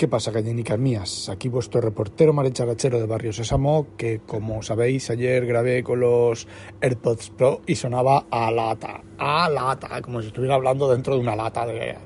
¿Qué 0.00 0.08
pasa, 0.08 0.30
gallinicas 0.30 0.78
mías? 0.78 1.28
Aquí 1.28 1.50
vuestro 1.50 1.82
reportero 1.82 2.32
maricharachero 2.32 2.98
de 2.98 3.04
Barrio 3.04 3.34
Sésamo, 3.34 3.88
que 3.98 4.20
como 4.20 4.62
sabéis, 4.62 5.10
ayer 5.10 5.44
grabé 5.44 5.82
con 5.84 6.00
los 6.00 6.48
AirPods 6.80 7.28
Pro 7.28 7.60
y 7.66 7.74
sonaba 7.74 8.24
a 8.30 8.50
lata, 8.50 9.02
a 9.18 9.50
lata, 9.50 10.00
como 10.00 10.22
si 10.22 10.28
estuviera 10.28 10.54
hablando 10.54 10.90
dentro 10.90 11.16
de 11.16 11.20
una 11.20 11.36
lata 11.36 11.66
de, 11.66 11.98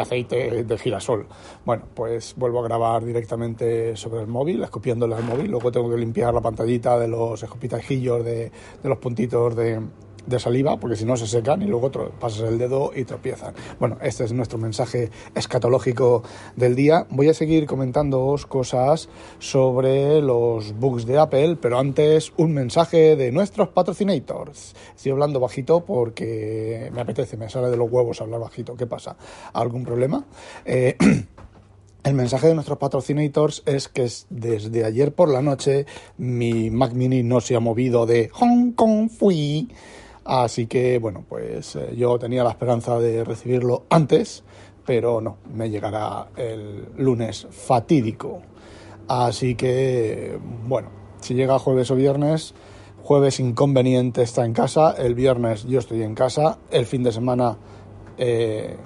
aceite 0.00 0.64
de 0.64 0.78
girasol. 0.78 1.26
Bueno, 1.66 1.84
pues 1.94 2.34
vuelvo 2.38 2.60
a 2.60 2.64
grabar 2.64 3.04
directamente 3.04 3.96
sobre 3.96 4.22
el 4.22 4.28
móvil, 4.28 4.62
escopiándole 4.62 5.14
al 5.14 5.24
móvil, 5.24 5.50
luego 5.50 5.70
tengo 5.70 5.90
que 5.90 5.98
limpiar 5.98 6.32
la 6.32 6.40
pantallita 6.40 6.98
de 6.98 7.08
los 7.08 7.42
escopitajillos, 7.42 8.24
de 8.24 8.50
los 8.82 8.96
puntitos 8.96 9.54
de 9.54 9.78
de 10.26 10.38
saliva, 10.38 10.78
porque 10.78 10.96
si 10.96 11.04
no 11.04 11.16
se 11.16 11.26
secan 11.26 11.62
y 11.62 11.66
luego 11.66 11.90
pasas 12.18 12.48
el 12.48 12.58
dedo 12.58 12.92
y 12.94 13.04
tropiezan. 13.04 13.54
Bueno, 13.78 13.98
este 14.02 14.24
es 14.24 14.32
nuestro 14.32 14.58
mensaje 14.58 15.10
escatológico 15.34 16.22
del 16.56 16.74
día. 16.76 17.06
Voy 17.10 17.28
a 17.28 17.34
seguir 17.34 17.66
comentándoos 17.66 18.46
cosas 18.46 19.08
sobre 19.38 20.20
los 20.20 20.78
bugs 20.78 21.06
de 21.06 21.18
Apple, 21.18 21.56
pero 21.60 21.78
antes 21.78 22.32
un 22.36 22.52
mensaje 22.52 23.16
de 23.16 23.32
nuestros 23.32 23.68
patrocinators. 23.68 24.74
Estoy 24.94 25.12
hablando 25.12 25.40
bajito 25.40 25.84
porque 25.84 26.90
me 26.92 27.00
apetece, 27.00 27.36
me 27.36 27.48
sale 27.48 27.68
de 27.68 27.76
los 27.76 27.90
huevos 27.90 28.20
hablar 28.20 28.40
bajito. 28.40 28.76
¿Qué 28.76 28.86
pasa? 28.86 29.16
¿Algún 29.52 29.84
problema? 29.84 30.24
Eh, 30.64 30.96
El 32.04 32.14
mensaje 32.14 32.48
de 32.48 32.54
nuestros 32.54 32.78
patrocinators 32.78 33.62
es 33.64 33.86
que 33.86 34.08
desde 34.28 34.84
ayer 34.84 35.14
por 35.14 35.28
la 35.28 35.40
noche 35.40 35.86
mi 36.18 36.68
Mac 36.68 36.94
Mini 36.94 37.22
no 37.22 37.40
se 37.40 37.54
ha 37.54 37.60
movido 37.60 38.06
de 38.06 38.28
Hong 38.32 38.72
Kong 38.72 39.08
Fui 39.08 39.68
Así 40.24 40.66
que, 40.66 40.98
bueno, 40.98 41.24
pues 41.28 41.76
eh, 41.76 41.94
yo 41.96 42.18
tenía 42.18 42.44
la 42.44 42.50
esperanza 42.50 42.98
de 42.98 43.24
recibirlo 43.24 43.84
antes, 43.90 44.44
pero 44.86 45.20
no, 45.20 45.38
me 45.52 45.70
llegará 45.70 46.28
el 46.36 46.86
lunes 46.96 47.46
fatídico. 47.50 48.42
Así 49.08 49.54
que, 49.56 50.38
bueno, 50.66 50.90
si 51.20 51.34
llega 51.34 51.58
jueves 51.58 51.90
o 51.90 51.96
viernes, 51.96 52.54
jueves 53.02 53.40
inconveniente 53.40 54.22
está 54.22 54.44
en 54.44 54.52
casa, 54.52 54.92
el 54.92 55.14
viernes 55.14 55.64
yo 55.64 55.80
estoy 55.80 56.02
en 56.02 56.14
casa, 56.14 56.58
el 56.70 56.86
fin 56.86 57.02
de 57.02 57.12
semana 57.12 57.56
eh, 58.16 58.76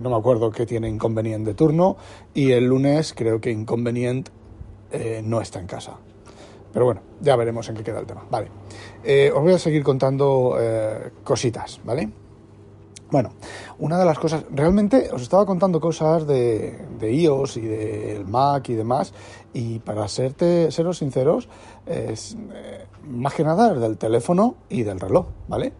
no 0.00 0.10
me 0.10 0.16
acuerdo 0.16 0.50
qué 0.50 0.66
tiene 0.66 0.88
inconveniente 0.88 1.54
turno 1.54 1.96
y 2.34 2.52
el 2.52 2.66
lunes 2.66 3.14
creo 3.14 3.40
que 3.40 3.50
inconveniente 3.50 4.30
eh, 4.92 5.22
no 5.24 5.40
está 5.40 5.60
en 5.60 5.66
casa. 5.66 5.98
Pero 6.74 6.86
bueno, 6.86 7.00
ya 7.20 7.36
veremos 7.36 7.68
en 7.68 7.76
qué 7.76 7.84
queda 7.84 8.00
el 8.00 8.06
tema. 8.06 8.24
Vale. 8.28 8.48
Eh, 9.04 9.30
os 9.32 9.40
voy 9.40 9.52
a 9.52 9.58
seguir 9.58 9.84
contando 9.84 10.56
eh, 10.60 11.12
cositas, 11.22 11.80
¿vale? 11.84 12.10
Bueno, 13.12 13.30
una 13.78 13.96
de 13.96 14.04
las 14.04 14.18
cosas, 14.18 14.44
realmente 14.50 15.08
os 15.12 15.22
estaba 15.22 15.46
contando 15.46 15.80
cosas 15.80 16.26
de, 16.26 16.76
iOS 17.00 17.58
y 17.58 17.60
del 17.60 18.26
Mac 18.26 18.68
y 18.70 18.74
demás, 18.74 19.14
y 19.52 19.78
para 19.78 20.08
serte, 20.08 20.72
seros 20.72 20.98
sinceros, 20.98 21.48
es, 21.86 22.36
eh, 22.52 22.86
más 23.06 23.34
que 23.34 23.44
nada 23.44 23.72
del 23.72 23.96
teléfono 23.96 24.56
y 24.68 24.82
del 24.82 24.98
reloj, 24.98 25.26
¿vale? 25.46 25.72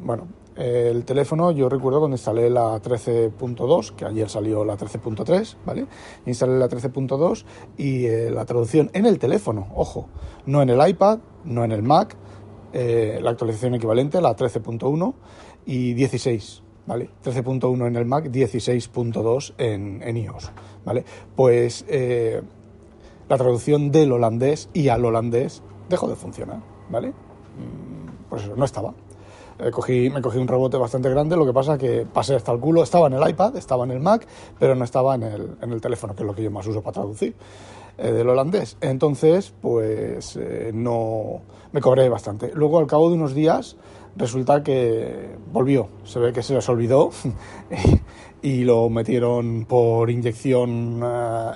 bueno, 0.00 0.26
el 0.56 1.04
teléfono, 1.04 1.50
yo 1.50 1.68
recuerdo 1.68 1.98
cuando 1.98 2.14
instalé 2.14 2.48
la 2.48 2.80
13.2, 2.80 3.94
que 3.96 4.04
ayer 4.04 4.28
salió 4.28 4.64
la 4.64 4.76
13.3, 4.76 5.56
¿vale? 5.66 5.86
Instalé 6.26 6.58
la 6.58 6.68
13.2 6.68 7.44
y 7.76 8.06
eh, 8.06 8.30
la 8.30 8.44
traducción 8.44 8.90
en 8.92 9.06
el 9.06 9.18
teléfono, 9.18 9.68
ojo, 9.74 10.08
no 10.46 10.62
en 10.62 10.70
el 10.70 10.88
iPad, 10.88 11.18
no 11.44 11.64
en 11.64 11.72
el 11.72 11.82
Mac, 11.82 12.16
eh, 12.72 13.18
la 13.20 13.30
actualización 13.30 13.74
equivalente, 13.74 14.20
la 14.20 14.36
13.1 14.36 15.14
y 15.66 15.94
16, 15.94 16.62
¿vale? 16.86 17.10
13.1 17.24 17.86
en 17.86 17.96
el 17.96 18.04
Mac, 18.04 18.26
16.2 18.26 19.54
en, 19.58 20.16
iOS, 20.16 20.52
¿vale? 20.84 21.04
Pues 21.34 21.84
eh, 21.88 22.42
la 23.28 23.36
traducción 23.38 23.90
del 23.90 24.12
holandés 24.12 24.68
y 24.72 24.88
al 24.88 25.04
holandés 25.04 25.62
dejó 25.88 26.08
de 26.08 26.14
funcionar, 26.14 26.60
¿vale? 26.90 27.08
Mm, 27.10 28.28
pues 28.28 28.44
eso, 28.44 28.54
no 28.54 28.64
estaba. 28.64 28.94
Eh, 29.58 30.10
me 30.10 30.20
cogí 30.20 30.38
un 30.38 30.48
rebote 30.48 30.76
bastante 30.76 31.08
grande, 31.10 31.36
lo 31.36 31.46
que 31.46 31.52
pasa 31.52 31.78
que 31.78 32.06
pasé 32.10 32.34
hasta 32.34 32.52
el 32.52 32.58
culo, 32.58 32.82
estaba 32.82 33.06
en 33.06 33.14
el 33.14 33.28
iPad, 33.28 33.56
estaba 33.56 33.84
en 33.84 33.92
el 33.92 34.00
Mac, 34.00 34.26
pero 34.58 34.74
no 34.74 34.84
estaba 34.84 35.14
en 35.14 35.22
el, 35.22 35.56
en 35.60 35.72
el 35.72 35.80
teléfono, 35.80 36.14
que 36.14 36.22
es 36.22 36.26
lo 36.26 36.34
que 36.34 36.42
yo 36.42 36.50
más 36.50 36.66
uso 36.66 36.82
para 36.82 36.94
traducir, 36.94 37.34
eh, 37.98 38.12
del 38.12 38.28
holandés. 38.28 38.76
Entonces, 38.80 39.54
pues 39.60 40.36
eh, 40.36 40.72
no 40.74 41.42
me 41.72 41.80
cobré 41.80 42.08
bastante. 42.08 42.50
Luego, 42.54 42.78
al 42.78 42.86
cabo 42.86 43.08
de 43.08 43.16
unos 43.16 43.34
días, 43.34 43.76
resulta 44.16 44.62
que 44.62 45.36
volvió, 45.52 45.88
se 46.04 46.18
ve 46.18 46.32
que 46.32 46.42
se 46.42 46.54
les 46.54 46.68
olvidó 46.68 47.10
y 48.42 48.64
lo 48.64 48.88
metieron 48.90 49.66
por 49.66 50.10
inyección 50.10 51.02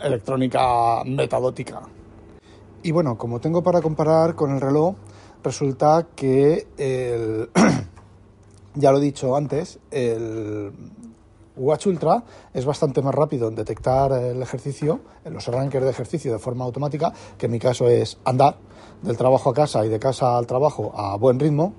electrónica 0.02 1.02
metadótica. 1.04 1.82
Y 2.82 2.92
bueno, 2.92 3.18
como 3.18 3.40
tengo 3.40 3.62
para 3.62 3.80
comparar 3.80 4.36
con 4.36 4.52
el 4.52 4.60
reloj, 4.60 4.94
resulta 5.42 6.06
que 6.14 6.66
el, 6.76 7.50
ya 8.74 8.92
lo 8.92 8.98
he 8.98 9.02
dicho 9.02 9.36
antes, 9.36 9.78
el 9.90 10.72
Watch 11.56 11.86
Ultra 11.86 12.22
es 12.54 12.64
bastante 12.64 13.02
más 13.02 13.14
rápido 13.14 13.48
en 13.48 13.54
detectar 13.54 14.12
el 14.12 14.40
ejercicio, 14.40 15.00
en 15.24 15.34
los 15.34 15.48
arranques 15.48 15.82
de 15.82 15.90
ejercicio 15.90 16.32
de 16.32 16.38
forma 16.38 16.64
automática, 16.64 17.12
que 17.36 17.46
en 17.46 17.52
mi 17.52 17.58
caso 17.58 17.88
es 17.88 18.18
andar 18.24 18.56
del 19.02 19.16
trabajo 19.16 19.50
a 19.50 19.54
casa 19.54 19.84
y 19.84 19.88
de 19.88 19.98
casa 19.98 20.36
al 20.36 20.46
trabajo 20.46 20.92
a 20.94 21.16
buen 21.16 21.38
ritmo, 21.38 21.74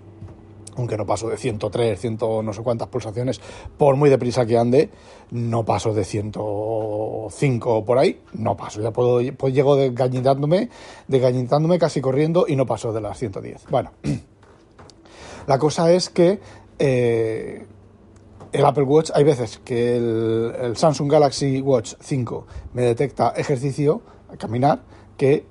aunque 0.80 0.98
no 0.98 1.06
paso 1.06 1.28
de 1.30 1.38
103, 1.38 2.00
100 2.00 2.18
no 2.44 2.54
sé 2.54 2.62
cuántas 2.62 2.88
pulsaciones, 2.88 3.42
por 3.78 3.96
muy 3.96 4.10
deprisa 4.10 4.46
que 4.46 4.58
ande, 4.58 4.90
no 5.32 5.66
paso 5.66 5.94
de 5.94 6.06
105 6.06 7.86
por 7.86 7.98
ahí, 7.98 8.22
no 8.34 8.56
paso, 8.56 8.82
ya 8.82 8.92
puedo, 8.92 9.20
pues 9.36 9.54
llego 9.54 9.76
desgañitándome, 9.76 10.70
desgañitándome 11.08 11.80
casi 11.80 12.02
corriendo 12.02 12.46
y 12.48 12.56
no 12.56 12.66
paso 12.66 12.94
de 12.94 13.02
las 13.02 13.18
110. 13.18 13.66
Bueno, 13.70 13.92
la 15.48 15.60
cosa 15.60 15.92
es 15.92 16.10
que 16.10 16.40
eh, 16.80 17.66
el 18.52 18.66
Apple 18.66 18.84
Watch, 18.84 19.12
hay 19.14 19.24
veces 19.24 19.62
que 19.64 19.98
el, 19.98 20.54
el 20.60 20.78
Samsung 20.78 21.12
Galaxy 21.12 21.62
Watch 21.62 21.94
5 22.00 22.48
me 22.74 22.82
detecta 22.82 23.34
ejercicio, 23.36 24.02
caminar, 24.38 24.82
que 25.18 25.46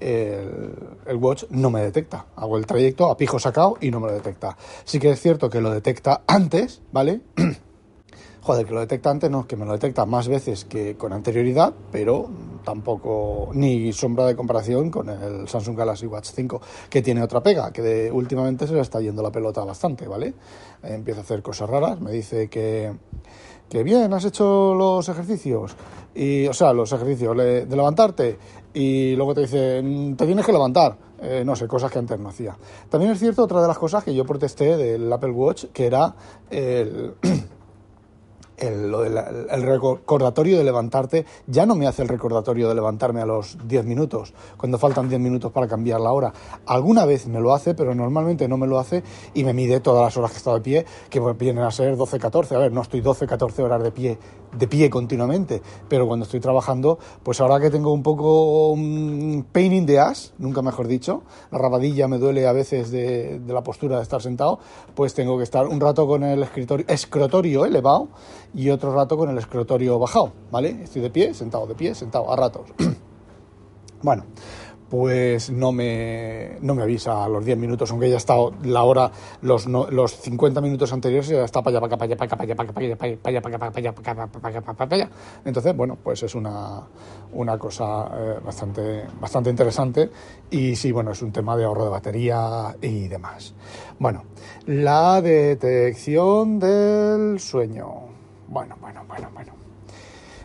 el, 1.07 1.17
Watch 1.17 1.45
no 1.51 1.71
me 1.71 1.83
detecta. 1.83 2.27
Hago 2.37 2.57
el 2.57 2.67
trayecto 2.67 3.11
a 3.11 3.17
pijo 3.17 3.39
sacado 3.39 3.77
y 3.81 3.91
no 3.91 4.01
me 4.01 4.09
lo 4.09 4.15
detecta. 4.15 4.57
Sí 4.85 4.99
que 4.99 5.11
es 5.11 5.21
cierto 5.21 5.51
que 5.51 5.61
lo 5.61 5.71
detecta 5.71 6.23
antes, 6.27 6.81
¿vale? 6.91 7.21
Joder, 8.49 8.65
que 8.65 8.73
lo 8.73 8.81
detecta 8.81 9.11
antes, 9.11 9.31
no, 9.31 9.47
que 9.47 9.57
me 9.57 9.67
lo 9.67 9.73
detecta 9.73 10.07
más 10.07 10.27
veces 10.27 10.65
que 10.65 10.97
con 10.97 11.13
anterioridad, 11.13 11.75
pero 11.93 12.31
tampoco 12.65 13.51
ni 13.53 13.93
sombra 13.93 14.25
de 14.25 14.37
comparación 14.37 14.91
con 14.91 15.11
el 15.11 15.47
Samsung 15.47 15.77
Galaxy 15.77 16.07
Watch 16.07 16.31
5, 16.35 16.59
que 16.89 17.03
tiene 17.03 17.23
otra 17.23 17.43
pega, 17.43 17.71
que 17.75 18.11
últimamente 18.11 18.67
se 18.67 18.73
le 18.73 18.81
está 18.81 19.03
yendo 19.03 19.23
la 19.23 19.31
pelota 19.31 19.63
bastante, 19.65 20.09
¿vale? 20.09 20.33
empieza 20.83 21.21
a 21.21 21.25
hacer 21.25 21.43
cosas 21.43 21.69
raras, 21.69 22.01
me 22.01 22.11
dice 22.11 22.49
que, 22.49 22.95
que 23.69 23.83
bien, 23.83 24.15
has 24.15 24.25
hecho 24.25 24.75
los 24.75 25.07
ejercicios, 25.11 25.77
y, 26.15 26.47
o 26.47 26.55
sea, 26.55 26.73
los 26.73 26.91
ejercicios 26.91 27.37
de 27.37 27.67
levantarte, 27.69 28.39
y 28.73 29.15
luego 29.17 29.35
te 29.35 29.43
dice, 29.43 29.83
mm, 29.83 30.15
te 30.15 30.25
tienes 30.25 30.47
que 30.47 30.53
levantar. 30.53 30.97
Eh, 31.21 31.43
no 31.45 31.57
sé, 31.57 31.67
cosas 31.67 31.91
que 31.91 31.99
antes 31.99 32.19
no 32.19 32.29
hacía. 32.29 32.57
También 32.89 33.11
es 33.11 33.19
cierto 33.19 33.43
otra 33.43 33.61
de 33.61 33.67
las 33.67 33.79
cosas 33.79 34.05
que 34.05 34.15
yo 34.15 34.25
protesté 34.25 34.77
del 34.77 35.13
Apple 35.13 35.33
Watch, 35.33 35.65
que 35.73 35.87
era 35.87 36.15
el, 36.49 37.15
el, 38.59 38.93
el, 39.51 39.63
recordatorio 39.63 40.59
de 40.59 40.65
levantarte. 40.65 41.27
Ya 41.47 41.67
no 41.67 41.75
me 41.75 41.87
hace 41.87 42.03
el 42.03 42.09
recordatorio 42.09 42.69
de 42.69 42.75
levantarme 42.75 43.21
a 43.21 43.27
los 43.27 43.57
10 43.67 43.85
minutos, 43.85 44.35
cuando 44.57 44.79
faltan 44.79 45.09
10 45.09 45.21
minutos 45.21 45.53
para 45.53 45.69
cambiar 45.69 46.01
la 46.01 46.13
hora. 46.13 46.33
Alguna 46.67 47.05
vez 47.05 47.27
me 47.27 47.41
lo 47.41 47.55
hace, 47.55 47.75
pero 47.75 47.95
normalmente 47.95 48.49
no 48.49 48.57
me 48.57 48.67
lo 48.67 48.79
hace 48.79 49.03
y 49.35 49.45
me 49.45 49.53
mide 49.53 49.81
todas 49.81 50.03
las 50.03 50.17
horas 50.17 50.31
que 50.31 50.37
he 50.37 50.39
estado 50.39 50.57
de 50.57 50.63
pie, 50.63 50.87
que 51.11 51.21
vienen 51.21 51.65
a 51.65 51.71
ser 51.71 51.97
12-14. 51.97 52.53
A 52.57 52.59
ver, 52.59 52.73
no 52.73 52.83
estoy 52.83 53.01
12-14 53.01 53.59
horas 53.61 53.83
de 53.83 53.91
pie 53.91 54.19
de 54.57 54.67
pie 54.67 54.91
continuamente, 54.91 55.63
pero 55.89 56.07
cuando 56.07 56.25
estoy 56.25 56.41
trabajando, 56.41 56.99
pues 57.23 57.41
ahora 57.41 57.61
que 57.61 57.71
tengo 57.71 57.93
un 57.93 58.03
poco 58.03 58.71
um, 58.71 59.43
pain 59.45 59.73
in 59.73 59.87
the 59.87 59.99
ass, 59.99 60.33
nunca 60.39 60.63
mejor 60.63 60.89
dicho, 60.89 61.23
la 61.51 61.59
rabadilla 61.59 62.09
me 62.09 62.19
duele 62.19 62.47
a 62.47 62.53
veces 62.53 62.91
de, 62.91 63.41
la 63.47 63.63
postura 63.63 63.97
de 63.97 64.03
estar 64.03 64.23
sentado, 64.23 64.59
pues 64.95 65.15
tengo 65.15 65.37
que 65.37 65.45
estar 65.45 65.67
un 65.67 65.81
rato 65.81 66.07
con 66.07 66.25
el 66.25 66.43
escritorio, 66.43 66.87
escrotorio 66.89 67.65
elevado 67.65 68.09
y 68.55 68.71
otro 68.71 68.95
rato 68.95 69.17
con 69.17 69.31
el 69.31 69.39
escritorio 69.39 69.99
bajado, 69.99 70.33
¿vale? 70.51 70.83
Estoy 70.83 71.03
de 71.03 71.11
pie, 71.11 71.35
sentado, 71.35 71.67
de 71.67 71.75
pie, 71.75 71.95
sentado, 71.95 72.33
a 72.33 72.37
ratos. 72.37 72.67
bueno, 74.03 74.25
pues 74.89 75.51
no 75.51 75.73
me, 75.73 76.57
no 76.61 76.75
me 76.75 76.83
avisa 76.83 77.25
a 77.25 77.29
los 77.29 77.45
10 77.45 77.59
minutos, 77.59 77.91
aunque 77.91 78.11
ya 78.11 78.17
estado 78.17 78.55
la 78.63 78.83
hora, 78.83 79.11
los, 79.43 79.67
los 79.67 80.17
50 80.21 80.61
minutos 80.61 80.93
anteriores 80.93 81.29
ya 81.29 81.45
está 81.45 81.63
para 81.63 81.79
allá, 81.79 81.89
para 81.89 82.05
allá, 82.05 82.17
para 82.17 82.43
allá, 82.43 82.55
para 82.55 82.71
allá, 82.73 82.75
para 82.75 82.87
allá, 82.87 82.97
para 82.97 83.09
allá, 83.09 83.41
para 83.43 83.51
allá, 83.69 83.93
para 83.93 84.13
allá, 84.13 84.31
para 84.31 84.49
allá, 84.49 84.61
para 84.63 84.97
allá. 84.97 85.11
Entonces, 85.45 85.77
bueno, 85.77 85.99
pues 86.03 86.23
es 86.23 86.35
una, 86.35 86.83
una 87.33 87.59
cosa 87.59 88.11
eh, 88.15 88.41
bastante, 88.45 89.05
bastante 89.21 89.51
interesante 89.51 90.11
y 90.51 90.75
sí, 90.75 90.93
bueno, 90.93 91.13
es 91.13 91.23
un 91.23 91.33
tema 91.33 91.57
de 91.57 91.65
ahorro 91.65 91.85
de 91.85 91.91
batería 91.91 92.75
y 92.81 93.09
demás. 93.09 93.55
Bueno, 93.99 94.25
la 94.67 95.21
detección 95.21 96.59
del 96.59 97.41
sueño. 97.41 98.09
Bueno, 98.49 98.77
bueno, 98.81 99.05
bueno, 99.07 99.29
bueno. 99.35 99.58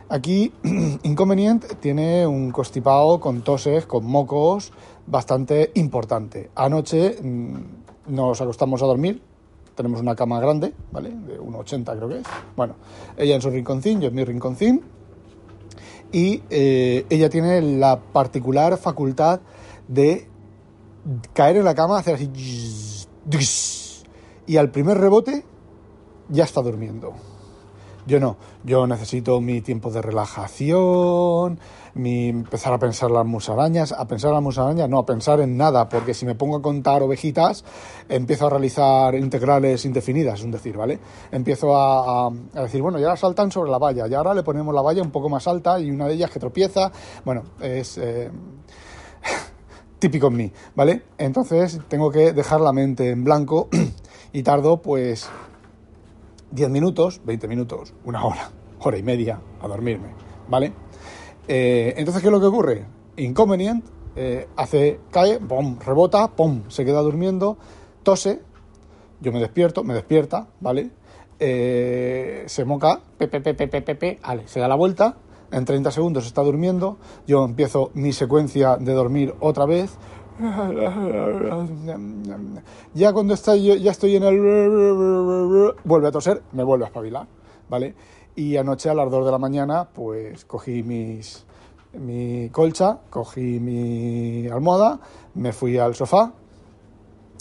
Aquí 0.09 0.53
Inconvenient 1.03 1.79
tiene 1.79 2.27
un 2.27 2.51
constipado 2.51 3.19
con 3.19 3.41
toses, 3.41 3.85
con 3.85 4.05
mocos, 4.05 4.71
bastante 5.07 5.71
importante. 5.75 6.49
Anoche 6.55 7.17
nos 8.07 8.41
acostamos 8.41 8.81
a 8.81 8.85
dormir, 8.85 9.21
tenemos 9.75 10.01
una 10.01 10.15
cama 10.15 10.39
grande, 10.39 10.73
¿vale? 10.91 11.09
De 11.09 11.39
1,80 11.39 11.95
creo 11.95 12.09
que 12.09 12.19
es. 12.19 12.27
Bueno, 12.55 12.75
ella 13.17 13.35
en 13.35 13.41
su 13.41 13.49
rinconcín, 13.49 14.01
yo 14.01 14.09
en 14.09 14.15
mi 14.15 14.23
rinconcín. 14.23 14.81
Y 16.11 16.43
eh, 16.49 17.05
ella 17.09 17.29
tiene 17.29 17.61
la 17.61 17.99
particular 17.99 18.77
facultad 18.77 19.41
de 19.87 20.27
caer 21.33 21.57
en 21.57 21.65
la 21.65 21.75
cama, 21.75 21.97
hacer 21.97 22.15
así... 22.15 22.29
Y 24.45 24.57
al 24.57 24.69
primer 24.69 24.97
rebote 24.97 25.43
ya 26.29 26.43
está 26.43 26.61
durmiendo. 26.61 27.13
Yo 28.05 28.19
no, 28.19 28.35
yo 28.63 28.85
necesito 28.85 29.39
mi 29.39 29.61
tiempo 29.61 29.89
de 29.89 30.01
relajación, 30.01 31.57
mi 31.93 32.29
empezar 32.29 32.73
a 32.73 32.79
pensar 32.79 33.11
las 33.11 33.25
musarañas, 33.25 33.93
a 33.93 34.05
pensar 34.05 34.33
las 34.33 34.41
musarañas, 34.41 34.89
no, 34.89 34.97
a 34.97 35.05
pensar 35.05 35.39
en 35.39 35.55
nada, 35.55 35.87
porque 35.87 36.13
si 36.13 36.25
me 36.25 36.35
pongo 36.35 36.57
a 36.57 36.61
contar 36.61 37.01
ovejitas, 37.01 37.63
empiezo 38.09 38.47
a 38.47 38.49
realizar 38.49 39.15
integrales 39.15 39.85
indefinidas, 39.85 40.39
es 40.39 40.45
un 40.45 40.51
decir, 40.51 40.75
¿vale? 40.75 40.99
Empiezo 41.31 41.75
a, 41.75 42.29
decir, 42.53 42.81
bueno, 42.81 42.99
ya 42.99 43.15
saltan 43.15 43.51
sobre 43.51 43.71
la 43.71 43.77
valla, 43.77 44.05
y 44.07 44.13
ahora 44.13 44.33
le 44.33 44.43
ponemos 44.43 44.75
la 44.75 44.81
valla 44.81 45.01
un 45.01 45.11
poco 45.11 45.29
más 45.29 45.47
alta 45.47 45.79
y 45.79 45.89
una 45.89 46.07
de 46.07 46.15
ellas 46.15 46.29
que 46.29 46.39
tropieza, 46.39 46.91
bueno, 47.23 47.43
es... 47.61 47.97
Eh, 47.97 48.29
típico 49.99 50.27
en 50.27 50.35
mí, 50.35 50.51
¿vale? 50.75 51.03
Entonces 51.17 51.79
tengo 51.87 52.11
que 52.11 52.33
dejar 52.33 52.59
la 52.59 52.73
mente 52.73 53.09
en 53.11 53.23
blanco 53.23 53.69
y 54.33 54.43
tardo 54.43 54.81
pues 54.81 55.29
10 56.53 56.69
minutos, 56.69 57.19
20 57.25 57.47
minutos, 57.47 57.93
una 58.05 58.23
hora, 58.23 58.51
hora 58.79 58.97
y 58.97 59.01
media 59.01 59.41
a 59.59 59.67
dormirme, 59.67 60.09
¿vale? 60.47 60.71
Eh, 61.47 61.95
entonces, 61.97 62.21
¿qué 62.21 62.27
es 62.27 62.31
lo 62.31 62.39
que 62.39 62.45
ocurre? 62.45 62.85
Inconvenient, 63.17 63.83
eh, 64.15 64.47
hace, 64.55 64.99
cae, 65.09 65.39
pum, 65.39 65.79
rebota, 65.79 66.27
pum, 66.27 66.61
se 66.67 66.85
queda 66.85 67.01
durmiendo, 67.01 67.57
tose, 68.03 68.41
yo 69.19 69.31
me 69.31 69.39
despierto, 69.39 69.83
me 69.83 69.95
despierta, 69.95 70.47
¿vale? 70.59 70.91
Eh, 71.39 72.43
se 72.45 72.65
moca, 72.65 73.01
pepe, 73.17 73.41
pepe, 73.41 73.67
pepe, 73.81 74.19
vale, 74.21 74.47
se 74.47 74.59
da 74.59 74.67
la 74.67 74.75
vuelta, 74.75 75.17
en 75.51 75.65
30 75.65 75.89
segundos 75.89 76.27
está 76.27 76.43
durmiendo, 76.43 76.97
yo 77.25 77.45
empiezo 77.45 77.89
mi 77.95 78.13
secuencia 78.13 78.77
de 78.77 78.93
dormir 78.93 79.33
otra 79.39 79.65
vez, 79.65 79.97
ya 82.93 83.13
cuando 83.13 83.33
está, 83.33 83.55
ya 83.55 83.91
estoy 83.91 84.15
en 84.15 84.23
el... 84.23 85.73
Vuelve 85.83 86.07
a 86.07 86.11
toser, 86.11 86.41
me 86.53 86.63
vuelve 86.63 86.85
a 86.85 86.87
espabilar, 86.87 87.27
¿vale? 87.69 87.95
Y 88.35 88.57
anoche 88.57 88.89
a 88.89 88.93
las 88.93 89.11
2 89.11 89.25
de 89.25 89.31
la 89.31 89.37
mañana, 89.37 89.87
pues 89.93 90.45
cogí 90.45 90.81
mis, 90.81 91.45
mi 91.93 92.49
colcha, 92.49 92.99
cogí 93.09 93.59
mi 93.59 94.47
almohada, 94.47 94.99
me 95.35 95.53
fui 95.53 95.77
al 95.77 95.93
sofá 95.93 96.33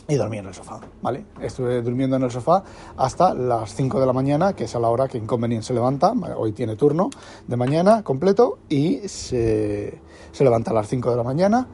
y 0.08 0.16
dormí 0.16 0.38
en 0.38 0.46
el 0.46 0.54
sofá, 0.54 0.80
¿vale? 1.00 1.24
Estuve 1.40 1.80
durmiendo 1.80 2.16
en 2.16 2.24
el 2.24 2.30
sofá 2.30 2.62
hasta 2.96 3.32
las 3.32 3.74
5 3.74 4.00
de 4.00 4.06
la 4.06 4.12
mañana, 4.12 4.52
que 4.52 4.64
es 4.64 4.76
a 4.76 4.80
la 4.80 4.88
hora 4.88 5.08
que 5.08 5.16
Inconvenient 5.16 5.64
se 5.64 5.72
levanta, 5.72 6.12
hoy 6.36 6.52
tiene 6.52 6.76
turno 6.76 7.08
de 7.46 7.56
mañana 7.56 8.02
completo 8.02 8.58
y 8.68 9.08
se, 9.08 9.98
se 10.32 10.44
levanta 10.44 10.72
a 10.72 10.74
las 10.74 10.88
5 10.88 11.10
de 11.10 11.16
la 11.16 11.22
mañana 11.22 11.66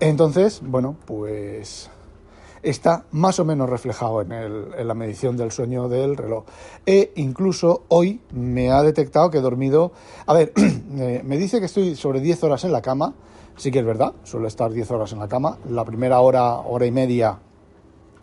entonces, 0.00 0.60
bueno, 0.62 0.96
pues 1.06 1.90
está 2.62 3.04
más 3.12 3.38
o 3.38 3.44
menos 3.44 3.68
reflejado 3.68 4.20
en, 4.22 4.32
el, 4.32 4.66
en, 4.76 4.88
la 4.88 4.94
medición 4.94 5.36
del 5.36 5.52
sueño 5.52 5.88
del 5.88 6.16
reloj. 6.16 6.44
E 6.86 7.12
incluso 7.16 7.84
hoy 7.88 8.20
me 8.32 8.70
ha 8.70 8.82
detectado 8.82 9.30
que 9.30 9.38
he 9.38 9.42
dormido... 9.42 9.92
A 10.26 10.34
ver, 10.34 10.52
me 10.90 11.36
dice 11.36 11.60
que 11.60 11.66
estoy 11.66 11.96
sobre 11.96 12.20
10 12.20 12.44
horas 12.44 12.64
en 12.64 12.72
la 12.72 12.82
cama, 12.82 13.14
sí 13.56 13.70
que 13.70 13.80
es 13.80 13.86
verdad, 13.86 14.14
suelo 14.24 14.48
estar 14.48 14.72
10 14.72 14.90
horas 14.90 15.12
en 15.12 15.18
la 15.18 15.28
cama. 15.28 15.58
La 15.68 15.84
primera 15.84 16.20
hora, 16.20 16.54
hora 16.54 16.86
y 16.86 16.90
media 16.90 17.38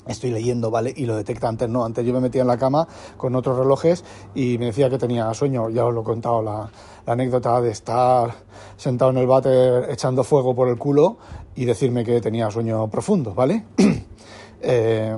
estoy 0.08 0.32
leyendo, 0.32 0.72
¿vale? 0.72 0.94
Y 0.96 1.06
lo 1.06 1.16
detecta 1.16 1.48
antes, 1.48 1.70
no, 1.70 1.86
antes 1.86 2.06
yo 2.06 2.14
me 2.14 2.20
metía 2.20 2.42
en 2.42 2.48
la 2.48 2.58
cama 2.58 2.88
con 3.18 3.36
otros 3.36 3.58
relojes 3.58 4.04
y 4.34 4.58
me 4.58 4.68
decía 4.68 4.90
que 4.90 4.98
tenía 4.98 5.34
sueño, 5.34 5.70
ya 5.70 5.86
os 5.86 5.94
lo 5.94 6.02
he 6.02 6.04
contado, 6.04 6.42
la, 6.42 6.70
anécdota 7.06 7.62
de 7.62 7.72
estar 7.72 8.34
sentado 8.78 9.12
en 9.12 9.18
el 9.18 9.28
váter 9.28 9.90
echando 9.92 10.24
fuego 10.24 10.56
por 10.56 10.68
el 10.70 10.78
culo 10.78 11.18
y 11.56 11.66
decirme 11.66 12.04
que 12.04 12.20
tenía 12.20 12.50
sueño 12.50 12.90
profundo, 12.90 13.34
¿vale? 13.34 13.66
eh, 14.62 15.16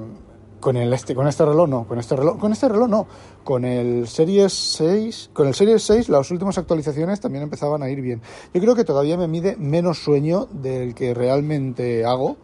con 0.59 0.75
el 0.75 0.91
este 0.91 1.15
con 1.15 1.27
este 1.27 1.45
reloj 1.45 1.69
no, 1.69 1.87
con 1.87 1.99
este 1.99 2.15
reloj, 2.15 2.37
con 2.39 2.51
este 2.51 2.67
reloj 2.67 2.89
no, 2.89 3.07
con 3.43 3.63
el 3.63 4.07
Series 4.07 4.51
6, 4.51 5.29
con 5.33 5.47
el 5.47 5.53
Series 5.53 5.83
6 5.83 6.09
las 6.09 6.29
últimas 6.31 6.57
actualizaciones 6.57 7.21
también 7.21 7.43
empezaban 7.43 7.83
a 7.83 7.89
ir 7.89 8.01
bien. 8.01 8.21
Yo 8.53 8.61
creo 8.61 8.75
que 8.75 8.83
todavía 8.83 9.17
me 9.17 9.27
mide 9.27 9.55
menos 9.57 9.99
sueño 9.99 10.47
del 10.51 10.93
que 10.93 11.13
realmente 11.13 12.05
hago 12.05 12.37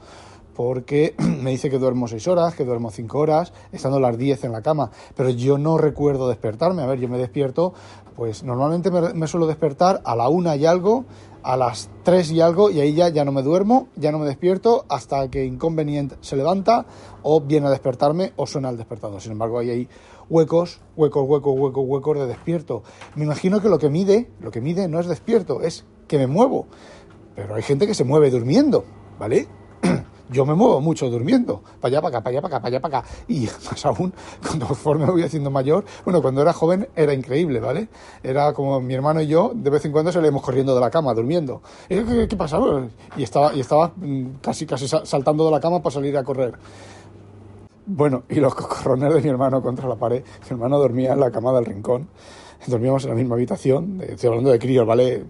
porque 0.56 1.16
me 1.42 1.52
dice 1.52 1.70
que 1.70 1.80
duermo 1.80 2.08
6 2.08 2.28
horas, 2.28 2.56
que 2.56 2.66
duermo 2.66 2.92
5 2.92 3.18
horas, 3.18 3.54
estando 3.72 4.00
las 4.00 4.18
10 4.18 4.44
en 4.46 4.52
la 4.52 4.62
cama, 4.62 4.92
pero 5.16 5.30
yo 5.30 5.58
no 5.58 5.78
recuerdo 5.78 6.30
despertarme. 6.30 6.84
A 6.84 6.86
ver, 6.86 7.00
yo 7.00 7.10
me 7.10 7.18
despierto, 7.18 7.74
pues 8.16 8.44
normalmente 8.44 8.92
me, 8.92 9.28
suelo 9.28 9.48
despertar 9.48 10.02
a 10.06 10.16
la 10.16 10.30
1 10.30 10.56
y 10.56 10.66
algo, 10.66 11.06
a 11.42 11.58
las 11.58 11.90
3 12.04 12.32
y 12.32 12.42
algo, 12.42 12.70
y 12.70 12.80
ahí 12.80 12.94
ya, 12.94 13.10
ya 13.10 13.26
no 13.26 13.32
me 13.32 13.42
duermo, 13.42 13.88
ya 13.96 14.12
no 14.12 14.20
me 14.20 14.26
despierto 14.26 14.86
hasta 14.88 15.30
que 15.30 15.46
Inconvenient 15.46 16.14
se 16.22 16.36
levanta 16.36 16.86
o 17.22 17.42
viene 17.42 17.68
a 17.68 17.70
despertarme 17.70 18.34
o 18.36 18.48
suena 18.48 18.70
el 18.70 18.78
despertador. 18.78 19.22
Sin 19.22 19.34
embargo, 19.34 19.60
ahí 19.60 19.70
hay 19.70 19.90
huecos, 20.30 20.80
huecos, 20.96 21.28
huecos, 21.28 21.54
huecos, 21.58 21.84
huecos 21.86 22.18
de 22.20 22.28
despierto. 22.28 22.84
Me 23.16 23.26
imagino 23.26 23.62
que 23.62 23.70
lo 23.70 23.80
que 23.80 23.90
mide, 23.90 24.30
lo 24.40 24.52
que 24.52 24.62
mide 24.62 24.88
no 24.88 25.00
es 25.00 25.08
despierto, 25.08 25.62
es 25.62 25.86
que 26.08 26.18
me 26.18 26.28
muevo. 26.28 26.68
Pero 27.36 27.56
hay 27.56 27.64
gente 27.64 27.88
que 27.88 27.94
se 27.94 28.04
mueve 28.04 28.30
durmiendo, 28.30 28.86
¿vale? 29.20 29.48
Yo 30.30 30.46
me 30.46 30.54
muevo 30.54 30.82
mucho 30.82 31.10
durmiendo, 31.10 31.62
para 31.80 31.92
allá, 31.92 32.02
para 32.02 32.18
acá, 32.18 32.24
para 32.24 32.32
allá, 32.32 32.42
para 32.42 32.56
acá, 32.56 32.62
para 32.62 32.68
allá, 32.70 32.82
para 32.82 32.98
acá. 33.00 33.08
Y 33.28 33.48
más 33.70 33.86
aún, 33.86 34.14
conforme 34.68 35.06
me 35.06 35.12
voy 35.12 35.24
haciendo 35.24 35.52
mayor, 35.52 35.86
bueno, 36.06 36.22
cuando 36.22 36.42
era 36.42 36.54
joven 36.54 36.88
era 36.96 37.14
increíble, 37.14 37.60
¿vale? 37.60 37.88
Era 38.24 38.54
como 38.54 38.80
mi 38.80 38.94
hermano 38.94 39.22
y 39.22 39.28
yo, 39.28 39.52
de 39.54 39.70
vez 39.70 39.86
en 39.86 39.92
cuando 39.92 40.12
salíamos 40.12 40.42
corriendo 40.42 40.74
de 40.74 40.82
la 40.82 40.90
cama, 40.90 41.14
durmiendo. 41.14 41.62
¿Qué, 41.88 42.04
qué, 42.04 42.28
qué? 42.28 42.38
Y 43.18 43.24
estaba, 43.24 43.54
y 43.54 43.60
estaba 43.60 43.94
casi, 44.42 44.66
casi 44.66 44.88
saltando 44.88 45.46
de 45.46 45.52
la 45.52 45.60
cama 45.60 45.82
para 45.82 45.94
salir 45.94 46.18
a 46.18 46.24
correr. 46.24 46.54
Bueno, 47.86 48.24
y 48.30 48.36
los 48.36 48.56
cocorrones 48.56 49.14
de 49.14 49.22
mi 49.22 49.30
hermano 49.30 49.62
contra 49.62 49.88
la 49.90 49.96
pared. 49.96 50.24
Mi 50.44 50.52
hermano 50.52 50.80
dormía 50.80 51.14
en 51.14 51.20
la 51.20 51.32
cama 51.32 51.52
del 51.54 51.66
rincón. 51.66 52.08
Dormíamos 52.66 53.04
en 53.04 53.10
la 53.10 53.16
misma 53.16 53.36
habitación. 53.36 54.02
Estoy 54.02 54.30
hablando 54.30 54.52
de 54.52 54.60
críos, 54.60 54.88
¿vale? 54.88 55.26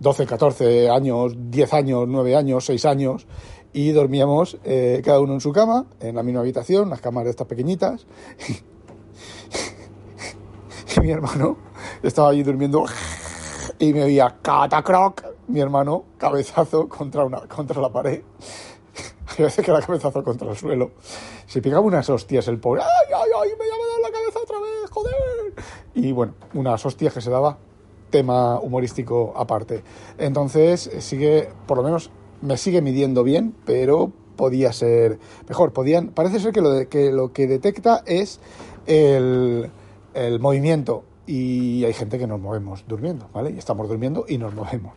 12, 0.00 0.26
14 0.26 0.88
años, 0.88 1.34
10 1.36 1.74
años, 1.74 2.04
9 2.08 2.36
años, 2.36 2.64
6 2.64 2.84
años 2.86 3.26
y 3.72 3.92
dormíamos 3.92 4.58
eh, 4.64 5.02
cada 5.04 5.20
uno 5.20 5.34
en 5.34 5.40
su 5.40 5.52
cama, 5.52 5.86
en 6.00 6.16
la 6.16 6.22
misma 6.22 6.40
habitación, 6.40 6.90
las 6.90 7.00
camas 7.00 7.24
de 7.24 7.30
estas 7.30 7.46
pequeñitas. 7.46 8.06
y 10.96 11.00
mi 11.00 11.10
hermano 11.10 11.56
estaba 12.02 12.30
allí 12.30 12.42
durmiendo 12.42 12.84
y 13.78 13.92
me 13.92 14.04
oía 14.04 14.38
catacroc, 14.42 15.24
mi 15.48 15.60
hermano, 15.60 16.04
cabezazo 16.18 16.88
contra, 16.88 17.24
una, 17.24 17.40
contra 17.42 17.80
la 17.80 17.90
pared. 17.90 18.22
Hay 19.38 19.44
veces 19.44 19.64
que 19.64 19.70
era 19.70 19.80
cabezazo 19.80 20.24
contra 20.24 20.50
el 20.50 20.56
suelo. 20.56 20.90
Se 21.46 21.62
pegaba 21.62 21.82
unas 21.82 22.10
hostias 22.10 22.48
el 22.48 22.58
pobre. 22.58 22.82
¡Ay, 22.82 23.14
ay, 23.14 23.30
ay! 23.42 23.50
Me 23.58 23.64
llama 23.64 23.84
a 23.84 23.92
dar 23.92 24.00
la 24.10 24.18
cabeza 24.18 24.40
otra 24.42 24.58
vez, 24.58 24.90
joder. 24.90 25.14
Y 25.94 26.12
bueno, 26.12 26.34
unas 26.54 26.84
hostias 26.84 27.14
que 27.14 27.20
se 27.20 27.30
daba 27.30 27.56
tema 28.10 28.58
humorístico 28.58 29.32
aparte. 29.36 29.82
Entonces, 30.18 30.90
sigue, 31.00 31.50
por 31.66 31.76
lo 31.76 31.82
menos 31.82 32.10
me 32.42 32.56
sigue 32.56 32.82
midiendo 32.82 33.24
bien, 33.24 33.54
pero 33.64 34.12
podía 34.36 34.72
ser 34.72 35.18
mejor. 35.48 35.72
Podían, 35.72 36.08
parece 36.08 36.40
ser 36.40 36.52
que 36.52 36.60
lo, 36.60 36.70
de, 36.70 36.88
que, 36.88 37.12
lo 37.12 37.32
que 37.32 37.46
detecta 37.46 38.02
es 38.06 38.40
el, 38.86 39.70
el 40.14 40.40
movimiento 40.40 41.04
y 41.28 41.84
hay 41.84 41.92
gente 41.92 42.18
que 42.18 42.26
nos 42.26 42.40
movemos 42.40 42.84
durmiendo, 42.88 43.28
¿vale? 43.34 43.50
Y 43.50 43.58
estamos 43.58 43.86
durmiendo 43.86 44.24
y 44.26 44.38
nos 44.38 44.54
movemos. 44.54 44.94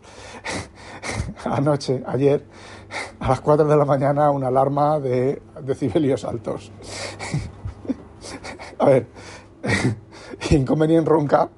Anoche, 1.43 2.01
ayer, 2.07 2.45
a 3.19 3.29
las 3.29 3.41
4 3.41 3.67
de 3.67 3.75
la 3.75 3.83
mañana, 3.83 4.31
una 4.31 4.47
alarma 4.47 4.99
de 5.01 5.41
decibelios 5.61 6.23
altos. 6.23 6.71
a 8.79 8.85
ver, 8.85 9.07
inconveniente 10.51 11.09
ronca, 11.09 11.49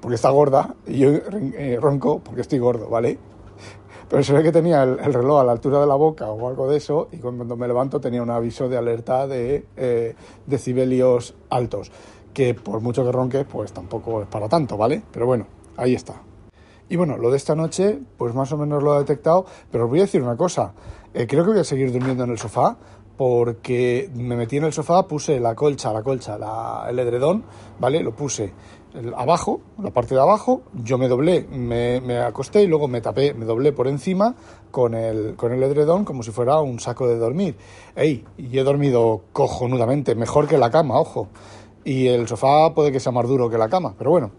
porque 0.00 0.14
está 0.14 0.30
gorda, 0.30 0.74
y 0.86 0.98
yo 0.98 1.10
eh, 1.10 1.78
ronco 1.78 2.20
porque 2.20 2.40
estoy 2.40 2.58
gordo, 2.58 2.88
¿vale? 2.88 3.18
Pero 4.08 4.22
se 4.22 4.32
ve 4.32 4.42
que 4.42 4.52
tenía 4.52 4.82
el, 4.84 5.12
reloj 5.12 5.40
a 5.40 5.44
la 5.44 5.52
altura 5.52 5.80
de 5.80 5.86
la 5.86 5.96
boca 5.96 6.30
o 6.30 6.48
algo 6.48 6.68
de 6.68 6.76
eso, 6.76 7.08
y 7.12 7.18
cuando 7.18 7.56
me 7.56 7.66
levanto 7.66 8.00
tenía 8.00 8.22
un 8.22 8.30
aviso 8.30 8.68
de 8.68 8.76
alerta 8.76 9.26
de 9.26 9.66
eh, 9.76 10.14
decibelios 10.46 11.34
altos 11.50 11.90
que 12.36 12.52
por 12.52 12.82
mucho 12.82 13.02
que 13.02 13.10
ronque, 13.10 13.46
pues 13.46 13.72
tampoco 13.72 14.20
es 14.20 14.28
para 14.28 14.46
tanto, 14.46 14.76
¿vale? 14.76 15.02
Pero 15.10 15.24
bueno, 15.24 15.46
ahí 15.78 15.94
está. 15.94 16.20
Y 16.86 16.96
bueno, 16.96 17.16
lo 17.16 17.30
de 17.30 17.38
esta 17.38 17.54
noche, 17.54 17.98
pues 18.18 18.34
más 18.34 18.52
o 18.52 18.58
menos 18.58 18.82
lo 18.82 18.94
he 18.94 18.98
detectado, 18.98 19.46
pero 19.70 19.84
os 19.84 19.90
voy 19.90 20.00
a 20.00 20.02
decir 20.02 20.22
una 20.22 20.36
cosa, 20.36 20.74
eh, 21.14 21.26
creo 21.26 21.44
que 21.44 21.52
voy 21.52 21.60
a 21.60 21.64
seguir 21.64 21.90
durmiendo 21.90 22.24
en 22.24 22.30
el 22.32 22.38
sofá, 22.38 22.76
porque 23.16 24.10
me 24.14 24.36
metí 24.36 24.58
en 24.58 24.64
el 24.64 24.74
sofá, 24.74 25.08
puse 25.08 25.40
la 25.40 25.54
colcha, 25.54 25.94
la 25.94 26.02
colcha, 26.02 26.36
el 26.88 26.98
edredón, 26.98 27.44
¿vale? 27.80 28.02
Lo 28.02 28.14
puse 28.14 28.52
abajo, 29.16 29.60
la 29.82 29.90
parte 29.90 30.14
de 30.14 30.20
abajo, 30.20 30.62
yo 30.74 30.98
me 30.98 31.08
doblé, 31.08 31.42
me, 31.42 32.18
acosté 32.18 32.62
y 32.62 32.66
luego 32.66 32.88
me 32.88 33.00
tapé, 33.00 33.34
me 33.34 33.44
doblé 33.44 33.72
por 33.72 33.88
encima 33.88 34.34
con 34.70 34.94
el, 34.94 35.36
con 35.36 35.52
el 35.52 35.62
edredón 35.62 36.04
como 36.04 36.22
si 36.22 36.30
fuera 36.30 36.60
un 36.60 36.80
saco 36.80 37.06
de 37.06 37.16
dormir. 37.16 37.56
¡Ey! 37.94 38.24
Y 38.36 38.58
he 38.58 38.62
dormido 38.62 39.22
cojonudamente, 39.32 40.14
mejor 40.14 40.48
que 40.48 40.58
la 40.58 40.70
cama, 40.70 40.98
ojo 40.98 41.28
y 41.86 42.08
el 42.08 42.26
sofá 42.26 42.74
puede 42.74 42.90
que 42.90 42.98
sea 42.98 43.12
más 43.12 43.28
duro 43.28 43.48
que 43.48 43.56
la 43.56 43.68
cama, 43.68 43.94
pero 43.96 44.10
bueno, 44.10 44.32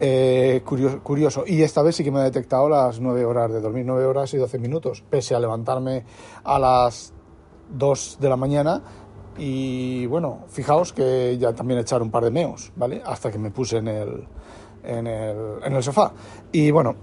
eh, 0.00 0.62
curioso, 0.64 1.00
curioso, 1.02 1.44
Y 1.46 1.60
esta 1.60 1.82
vez 1.82 1.96
sí 1.96 2.02
que 2.02 2.10
me 2.10 2.20
ha 2.20 2.24
detectado 2.24 2.66
las 2.66 2.98
9 2.98 3.26
horas 3.26 3.52
de 3.52 3.60
dormir, 3.60 3.84
9 3.84 4.06
horas 4.06 4.32
y 4.32 4.38
12 4.38 4.58
minutos, 4.58 5.04
pese 5.10 5.34
a 5.34 5.38
levantarme 5.38 6.06
a 6.42 6.58
las 6.58 7.12
2 7.68 8.18
de 8.20 8.28
la 8.30 8.36
mañana. 8.36 8.82
Y 9.36 10.06
bueno, 10.06 10.44
fijaos 10.48 10.92
que 10.92 11.36
ya 11.38 11.52
también 11.52 11.80
echar 11.80 12.02
un 12.02 12.10
par 12.10 12.24
de 12.24 12.30
meos, 12.30 12.72
¿vale? 12.76 13.02
Hasta 13.04 13.30
que 13.32 13.38
me 13.38 13.50
puse 13.50 13.78
en 13.78 13.88
el, 13.88 14.24
en 14.84 15.06
el, 15.06 15.36
en 15.64 15.72
el 15.72 15.82
sofá. 15.82 16.12
Y 16.52 16.70
bueno, 16.70 16.96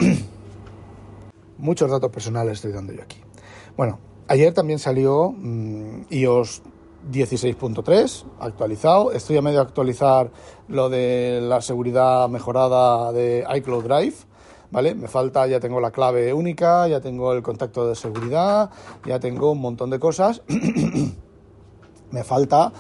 muchos 1.58 1.92
datos 1.92 2.10
personales 2.10 2.54
estoy 2.54 2.72
dando 2.72 2.94
yo 2.94 3.02
aquí. 3.04 3.18
Bueno, 3.76 4.00
ayer 4.28 4.54
también 4.54 4.80
salió 4.80 5.32
mmm, 5.32 6.04
iOS 6.10 6.62
16.3 7.12 8.26
actualizado. 8.40 9.12
Estoy 9.12 9.38
a 9.38 9.42
medio 9.42 9.62
actualizar 9.62 10.32
lo 10.68 10.90
de 10.90 11.40
la 11.42 11.62
seguridad 11.62 12.30
mejorada 12.30 13.12
de 13.12 13.46
iCloud 13.56 13.84
Drive. 13.84 14.16
¿Vale? 14.72 14.96
Me 14.96 15.10
falta, 15.10 15.48
ya 15.48 15.60
tengo 15.60 15.82
la 15.82 15.92
clave 15.92 16.34
única, 16.34 16.88
ya 16.88 17.02
tengo 17.02 17.34
el 17.34 17.44
contacto 17.44 17.90
de 17.90 17.96
seguridad, 17.96 18.70
ya 19.06 19.20
tengo 19.20 19.52
un 19.52 19.60
montón 19.60 19.90
de 19.90 20.00
cosas. 20.00 20.42
Me 22.12 22.24
falta 22.24 22.72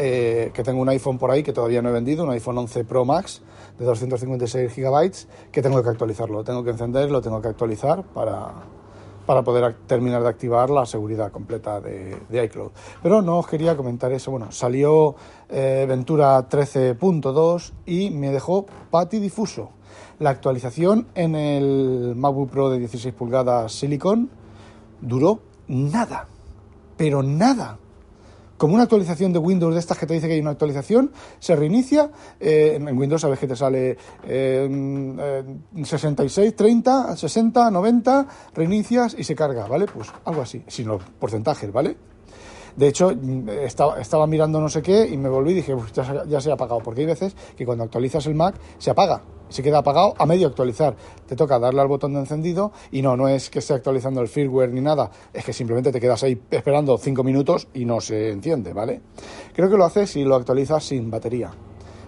eh, 0.00 0.52
que 0.54 0.62
tengo 0.62 0.80
un 0.80 0.88
iPhone 0.88 1.18
por 1.18 1.30
ahí 1.30 1.42
que 1.42 1.52
todavía 1.52 1.82
no 1.82 1.88
he 1.88 1.92
vendido, 1.92 2.22
un 2.22 2.30
iPhone 2.30 2.58
11 2.58 2.84
Pro 2.84 3.04
Max 3.04 3.42
de 3.78 3.84
256 3.84 4.74
GB, 4.76 5.12
que 5.50 5.60
tengo 5.60 5.82
que 5.82 5.88
actualizarlo. 5.88 6.44
Tengo 6.44 6.62
que 6.62 6.70
encenderlo, 6.70 7.20
tengo 7.20 7.42
que 7.42 7.48
actualizar 7.48 8.04
para, 8.04 8.52
para 9.26 9.42
poder 9.42 9.74
terminar 9.88 10.22
de 10.22 10.28
activar 10.28 10.70
la 10.70 10.86
seguridad 10.86 11.32
completa 11.32 11.80
de, 11.80 12.16
iCloud. 12.30 12.70
Pero 13.02 13.22
no 13.22 13.38
os 13.38 13.48
quería 13.48 13.76
comentar 13.76 14.12
eso. 14.12 14.30
Bueno, 14.30 14.52
salió 14.52 15.16
eh, 15.48 15.84
Ventura 15.88 16.48
13.2 16.48 17.72
y 17.84 18.10
me 18.10 18.30
dejó 18.30 18.66
patidifuso. 18.90 19.70
La 20.20 20.30
actualización 20.30 21.08
en 21.14 21.34
el 21.34 22.14
MacBook 22.16 22.50
Pro 22.50 22.70
de 22.70 22.78
16 22.78 23.14
pulgadas 23.14 23.72
Silicon 23.72 24.30
duró 25.00 25.40
nada, 25.66 26.28
pero 26.96 27.22
nada 27.22 27.78
como 28.58 28.74
una 28.74 28.82
actualización 28.82 29.32
de 29.32 29.38
Windows 29.38 29.72
de 29.72 29.80
estas 29.80 29.96
que 29.96 30.06
te 30.06 30.14
dice 30.14 30.28
que 30.28 30.34
hay 30.34 30.40
una 30.40 30.50
actualización, 30.50 31.10
se 31.38 31.56
reinicia. 31.56 32.10
Eh, 32.38 32.76
en 32.76 32.98
Windows 32.98 33.22
sabes 33.22 33.38
que 33.38 33.46
te 33.46 33.56
sale 33.56 33.96
66, 34.26 36.54
30, 36.54 37.16
60, 37.16 37.70
90, 37.70 38.26
reinicias 38.54 39.16
y 39.18 39.24
se 39.24 39.34
carga, 39.34 39.66
¿vale? 39.66 39.86
Pues 39.86 40.12
algo 40.24 40.42
así, 40.42 40.62
sin 40.66 40.88
los 40.88 41.02
porcentajes, 41.02 41.72
¿vale? 41.72 41.96
De 42.76 42.88
hecho, 42.88 43.12
estaba, 43.62 44.26
mirando 44.26 44.60
no 44.60 44.68
sé 44.68 44.82
qué 44.82 45.06
y 45.06 45.16
me 45.16 45.28
volví 45.28 45.52
y 45.52 45.54
dije, 45.54 45.74
ya, 45.94 46.24
ya, 46.26 46.40
se 46.40 46.50
ha 46.50 46.54
apagado, 46.54 46.80
porque 46.80 47.02
hay 47.02 47.06
veces 47.06 47.34
que 47.56 47.64
cuando 47.64 47.84
actualizas 47.84 48.26
el 48.26 48.34
Mac 48.34 48.54
se 48.78 48.90
apaga, 48.90 49.22
se 49.48 49.62
queda 49.62 49.78
apagado 49.78 50.14
a 50.18 50.26
medio 50.26 50.46
actualizar. 50.46 50.94
Te 51.26 51.36
toca 51.36 51.58
darle 51.58 51.80
al 51.80 51.88
botón 51.88 52.14
de 52.14 52.20
encendido 52.20 52.72
y 52.90 53.02
no, 53.02 53.16
no 53.16 53.28
es 53.28 53.50
que 53.50 53.60
esté 53.60 53.74
actualizando 53.74 54.20
el 54.20 54.28
firmware 54.28 54.72
ni 54.72 54.80
nada, 54.80 55.10
es 55.32 55.44
que 55.44 55.52
simplemente 55.52 55.92
te 55.92 56.00
quedas 56.00 56.22
ahí 56.22 56.40
esperando 56.50 56.96
cinco 56.98 57.24
minutos 57.24 57.68
y 57.74 57.84
no 57.84 58.00
se 58.00 58.30
enciende, 58.30 58.72
¿vale? 58.72 59.00
Creo 59.54 59.70
que 59.70 59.76
lo 59.76 59.84
haces 59.84 60.10
si 60.10 60.24
lo 60.24 60.34
actualizas 60.36 60.84
sin 60.84 61.10
batería, 61.10 61.50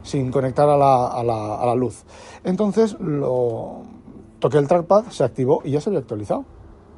sin 0.03 0.31
conectar 0.31 0.69
a 0.69 0.77
la, 0.77 1.09
a 1.09 1.25
la, 1.25 1.57
a 1.57 1.67
la 1.67 1.75
luz. 1.75 2.05
Entonces 2.45 2.97
lo 3.01 3.83
toqué 4.39 4.59
el 4.59 4.69
trackpad, 4.69 5.07
se 5.11 5.25
activó 5.25 5.63
y 5.65 5.73
ya 5.73 5.81
se 5.81 5.91
había 5.91 6.01
actualizado 6.01 6.45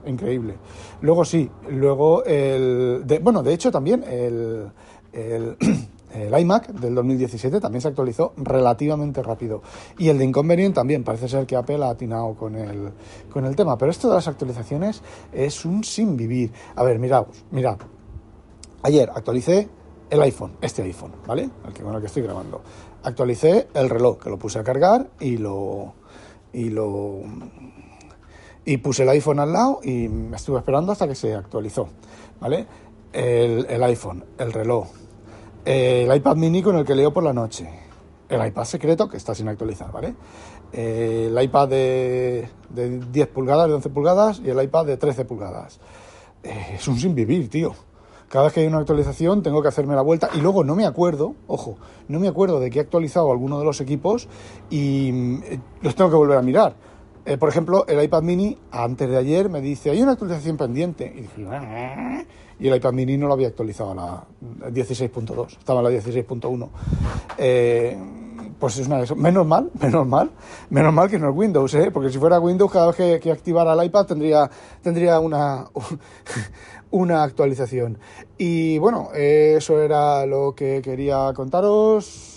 increíble. 0.06 0.56
Luego 1.00 1.24
sí, 1.24 1.50
luego 1.68 2.24
el... 2.24 3.04
bueno, 3.22 3.42
de 3.42 3.54
hecho 3.54 3.70
también 3.70 4.04
el, 4.04 4.70
el, 5.12 5.56
el, 6.14 6.40
iMac 6.40 6.68
del 6.68 6.94
2017 6.94 7.60
también 7.60 7.80
se 7.80 7.88
actualizó 7.88 8.32
relativamente 8.36 9.22
rápido. 9.22 9.62
Y 9.98 10.08
el 10.08 10.18
de 10.18 10.24
Inconvenient 10.24 10.74
también, 10.74 11.04
parece 11.04 11.28
ser 11.28 11.46
que 11.46 11.56
Apple 11.56 11.84
ha 11.84 11.90
atinado 11.90 12.34
con 12.34 12.56
el, 12.56 12.90
con 13.30 13.44
el 13.44 13.56
tema. 13.56 13.76
Pero 13.76 13.90
esto 13.90 14.08
de 14.08 14.16
las 14.16 14.28
actualizaciones 14.28 15.02
es 15.32 15.64
un 15.64 15.84
sin 15.84 16.16
vivir. 16.16 16.52
A 16.76 16.82
ver, 16.82 16.98
mirad, 16.98 17.26
mirad. 17.50 17.78
Ayer 18.82 19.10
actualicé 19.14 19.68
el 20.10 20.20
iPhone, 20.22 20.52
este 20.60 20.82
iPhone, 20.82 21.12
¿vale? 21.26 21.48
El 21.66 21.72
que, 21.72 21.82
con 21.82 21.94
el 21.94 22.00
que 22.00 22.06
estoy 22.06 22.22
grabando. 22.22 22.60
Actualicé 23.02 23.68
el 23.74 23.88
reloj, 23.88 24.18
que 24.18 24.28
lo 24.28 24.38
puse 24.38 24.58
a 24.58 24.64
cargar 24.64 25.10
y 25.20 25.36
lo... 25.38 25.94
Y 26.54 26.68
lo 26.68 27.22
y 28.64 28.76
puse 28.76 29.02
el 29.02 29.08
iPhone 29.08 29.40
al 29.40 29.52
lado 29.52 29.80
y 29.82 30.08
me 30.08 30.36
estuve 30.36 30.58
esperando 30.58 30.92
hasta 30.92 31.08
que 31.08 31.14
se 31.14 31.34
actualizó, 31.34 31.88
¿vale? 32.40 32.66
El, 33.12 33.82
iPhone, 33.82 34.24
el 34.38 34.52
reloj, 34.52 34.88
el 35.64 36.14
iPad 36.14 36.36
mini 36.36 36.62
con 36.62 36.76
el 36.76 36.84
que 36.84 36.94
leo 36.94 37.12
por 37.12 37.22
la 37.22 37.32
noche, 37.32 37.68
el 38.28 38.46
iPad 38.46 38.64
secreto 38.64 39.08
que 39.08 39.16
está 39.16 39.34
sin 39.34 39.48
actualizar, 39.48 39.90
¿vale? 39.92 40.14
El 40.72 41.40
iPad 41.42 41.68
de, 41.68 42.48
10 42.70 43.28
pulgadas, 43.28 43.68
de 43.68 43.74
11 43.74 43.90
pulgadas 43.90 44.40
y 44.42 44.48
el 44.48 44.62
iPad 44.62 44.86
de 44.86 44.96
13 44.96 45.24
pulgadas. 45.26 45.78
Eh, 46.42 46.76
es 46.76 46.88
un 46.88 46.98
sin 46.98 47.14
vivir, 47.14 47.50
tío. 47.50 47.74
Cada 48.28 48.44
vez 48.44 48.54
que 48.54 48.60
hay 48.60 48.66
una 48.66 48.78
actualización 48.78 49.42
tengo 49.42 49.60
que 49.60 49.68
hacerme 49.68 49.94
la 49.94 50.00
vuelta 50.00 50.30
y 50.34 50.40
luego 50.40 50.64
no 50.64 50.74
me 50.74 50.86
acuerdo, 50.86 51.34
ojo, 51.46 51.76
no 52.08 52.18
me 52.18 52.28
acuerdo 52.28 52.60
de 52.60 52.70
que 52.70 52.78
he 52.78 52.82
actualizado 52.82 53.30
alguno 53.30 53.58
de 53.58 53.66
los 53.66 53.82
equipos 53.82 54.26
y 54.70 55.10
eh, 55.44 55.60
los 55.82 55.94
tengo 55.94 56.08
que 56.08 56.16
volver 56.16 56.38
a 56.38 56.42
mirar 56.42 56.74
eh, 57.24 57.38
por 57.38 57.48
ejemplo, 57.48 57.86
el 57.86 58.02
iPad 58.02 58.22
mini, 58.22 58.58
antes 58.70 59.08
de 59.08 59.16
ayer, 59.16 59.48
me 59.48 59.60
dice, 59.60 59.90
hay 59.90 60.02
una 60.02 60.12
actualización 60.12 60.56
pendiente. 60.56 61.28
Y, 61.36 61.44
ah", 61.44 62.24
el 62.58 62.76
iPad 62.76 62.92
mini 62.92 63.16
no 63.16 63.28
lo 63.28 63.34
había 63.34 63.48
actualizado 63.48 63.92
a 63.92 63.94
la 63.94 64.24
16.2, 64.70 65.58
estaba 65.58 65.80
en 65.80 65.84
la 65.84 65.90
16.1. 66.00 66.68
Eh, 67.38 67.96
pues 68.58 68.78
es 68.78 68.86
una 68.86 69.00
de 69.00 69.14
Menos 69.16 69.46
mal, 69.46 69.70
menos 69.80 70.06
mal, 70.06 70.30
menos 70.70 70.92
mal 70.92 71.10
que 71.10 71.18
no 71.18 71.30
es 71.30 71.36
Windows, 71.36 71.74
¿eh? 71.74 71.90
porque 71.92 72.10
si 72.10 72.18
fuera 72.18 72.40
Windows, 72.40 72.70
cada 72.70 72.92
vez 72.92 73.20
que, 73.20 73.30
activara 73.30 73.72
el 73.72 73.84
iPad 73.86 74.06
tendría, 74.06 74.50
tendría 74.82 75.20
una, 75.20 75.66
una 76.90 77.22
actualización. 77.22 77.98
Y 78.38 78.78
bueno, 78.78 79.10
eso 79.14 79.80
era 79.80 80.26
lo 80.26 80.54
que 80.54 80.80
quería 80.82 81.32
contaros. 81.34 82.31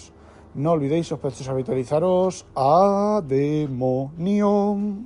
No 0.55 0.71
olvidéis, 0.71 1.07
sospechosos, 1.07 1.49
habitualizaros 1.49 2.45
a 2.55 3.21
Demonium. 3.27 5.05